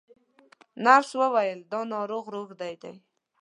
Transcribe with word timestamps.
نرس 0.85 1.09
وویل 1.21 1.59
دا 1.71 1.79
ناروغ 1.93 2.25
روږدی 2.35 2.73
دی. 2.81 2.93